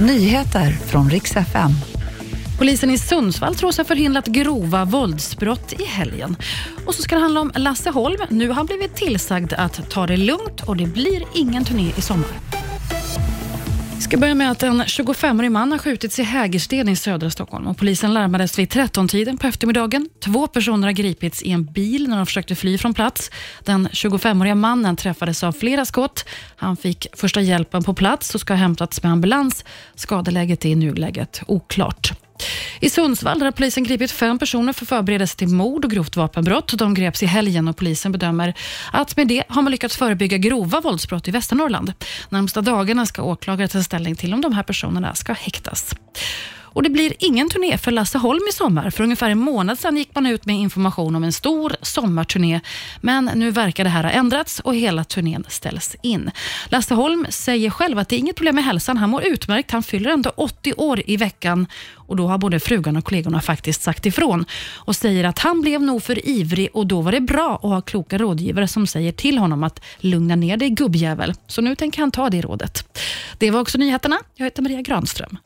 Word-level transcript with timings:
Nyheter 0.00 0.70
från 0.70 1.10
riks 1.10 1.36
FM. 1.36 1.70
Polisen 2.58 2.90
i 2.90 2.98
Sundsvall 2.98 3.54
tror 3.54 3.72
sig 3.72 3.82
ha 3.82 3.86
förhindrat 3.86 4.26
grova 4.26 4.84
våldsbrott 4.84 5.72
i 5.72 5.84
helgen. 5.84 6.36
Och 6.86 6.94
så 6.94 7.02
ska 7.02 7.14
det 7.14 7.20
handla 7.20 7.40
om 7.40 7.52
Lasse 7.54 7.90
Holm. 7.90 8.18
Nu 8.30 8.48
har 8.48 8.54
han 8.54 8.66
blivit 8.66 8.96
tillsagd 8.96 9.52
att 9.52 9.90
ta 9.90 10.06
det 10.06 10.16
lugnt 10.16 10.62
och 10.66 10.76
det 10.76 10.86
blir 10.86 11.22
ingen 11.34 11.64
turné 11.64 11.92
i 11.96 12.00
sommar. 12.00 12.57
Vi 14.08 14.10
ska 14.10 14.20
börja 14.20 14.34
med 14.34 14.50
att 14.50 14.62
en 14.62 14.82
25-årig 14.82 15.52
man 15.52 15.72
har 15.72 15.78
skjutits 15.78 16.18
i 16.18 16.22
Hägersten 16.22 16.88
i 16.88 16.96
södra 16.96 17.30
Stockholm. 17.30 17.66
Och 17.66 17.76
polisen 17.76 18.14
larmades 18.14 18.58
vid 18.58 18.68
13-tiden 18.68 19.38
på 19.38 19.46
eftermiddagen. 19.46 20.08
Två 20.24 20.46
personer 20.46 20.88
har 20.88 20.92
gripits 20.92 21.42
i 21.42 21.50
en 21.50 21.64
bil 21.64 22.08
när 22.08 22.16
de 22.16 22.26
försökte 22.26 22.54
fly 22.54 22.78
från 22.78 22.94
plats. 22.94 23.30
Den 23.64 23.88
25-åriga 23.88 24.54
mannen 24.54 24.96
träffades 24.96 25.44
av 25.44 25.52
flera 25.52 25.84
skott. 25.84 26.24
Han 26.56 26.76
fick 26.76 27.06
första 27.12 27.40
hjälpen 27.40 27.84
på 27.84 27.94
plats 27.94 28.34
och 28.34 28.40
ska 28.40 28.52
ha 28.52 28.58
hämtats 28.58 29.02
med 29.02 29.12
ambulans. 29.12 29.64
Skadeläget 29.94 30.64
är 30.64 30.68
i 30.68 30.74
nuläget 30.74 31.42
oklart. 31.46 32.12
I 32.80 32.90
Sundsvall 32.90 33.42
har 33.42 33.50
polisen 33.50 33.84
gripit 33.84 34.10
fem 34.10 34.38
personer 34.38 34.72
för 34.72 34.86
förberedelse 34.86 35.36
till 35.36 35.48
mord 35.48 35.84
och 35.84 35.90
grovt 35.90 36.16
vapenbrott. 36.16 36.78
De 36.78 36.94
greps 36.94 37.22
i 37.22 37.26
helgen 37.26 37.68
och 37.68 37.76
polisen 37.76 38.12
bedömer 38.12 38.54
att 38.92 39.16
med 39.16 39.28
det 39.28 39.44
har 39.48 39.62
man 39.62 39.70
lyckats 39.70 39.96
förebygga 39.96 40.38
grova 40.38 40.80
våldsbrott 40.80 41.28
i 41.28 41.30
Västernorrland. 41.30 41.92
Närmsta 42.28 42.60
dagarna 42.60 43.06
ska 43.06 43.22
åklagare 43.22 43.68
ta 43.68 43.82
ställning 43.82 44.16
till 44.16 44.34
om 44.34 44.40
de 44.40 44.52
här 44.52 44.62
personerna 44.62 45.14
ska 45.14 45.32
häktas. 45.32 45.94
Och 46.72 46.82
Det 46.82 46.90
blir 46.90 47.12
ingen 47.18 47.48
turné 47.48 47.78
för 47.78 47.90
Lasse 47.90 48.18
Holm 48.18 48.40
i 48.50 48.52
sommar. 48.52 48.90
För 48.90 49.04
ungefär 49.04 49.30
en 49.30 49.38
månad 49.38 49.78
sedan 49.78 49.96
gick 49.96 50.14
man 50.14 50.26
ut 50.26 50.46
med 50.46 50.56
information 50.56 51.16
om 51.16 51.24
en 51.24 51.32
stor 51.32 51.76
sommarturné. 51.82 52.60
Men 53.00 53.30
nu 53.34 53.50
verkar 53.50 53.84
det 53.84 53.90
här 53.90 54.04
ha 54.04 54.10
ändrats 54.10 54.60
och 54.60 54.74
hela 54.74 55.04
turnén 55.04 55.44
ställs 55.48 55.96
in. 56.02 56.30
Lasse 56.68 56.94
Holm 56.94 57.26
säger 57.30 57.70
själv 57.70 57.98
att 57.98 58.08
det 58.08 58.16
är 58.16 58.18
inget 58.18 58.36
problem 58.36 58.54
med 58.54 58.64
hälsan. 58.64 58.96
Han 58.96 59.10
mår 59.10 59.24
utmärkt. 59.24 59.70
Han 59.70 59.82
fyller 59.82 60.10
ändå 60.10 60.32
80 60.36 60.72
år 60.76 61.02
i 61.06 61.16
veckan 61.16 61.66
och 61.94 62.16
då 62.16 62.26
har 62.26 62.38
både 62.38 62.60
frugan 62.60 62.96
och 62.96 63.04
kollegorna 63.04 63.40
faktiskt 63.40 63.82
sagt 63.82 64.06
ifrån 64.06 64.44
och 64.74 64.96
säger 64.96 65.24
att 65.24 65.38
han 65.38 65.60
blev 65.60 65.82
nog 65.82 66.02
för 66.02 66.28
ivrig 66.28 66.68
och 66.72 66.86
då 66.86 67.00
var 67.00 67.12
det 67.12 67.20
bra 67.20 67.54
att 67.54 67.62
ha 67.62 67.80
kloka 67.80 68.18
rådgivare 68.18 68.68
som 68.68 68.86
säger 68.86 69.12
till 69.12 69.38
honom 69.38 69.64
att 69.64 69.80
lugna 69.98 70.36
ner 70.36 70.56
dig 70.56 70.70
gubbjävel. 70.70 71.34
Så 71.46 71.62
nu 71.62 71.74
tänker 71.74 72.00
han 72.00 72.10
ta 72.10 72.30
det 72.30 72.40
rådet. 72.40 72.98
Det 73.38 73.50
var 73.50 73.60
också 73.60 73.78
nyheterna. 73.78 74.18
Jag 74.34 74.44
heter 74.44 74.62
Maria 74.62 74.82
Granström. 74.82 75.38